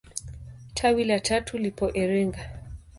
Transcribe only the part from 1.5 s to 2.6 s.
lipo Iringa.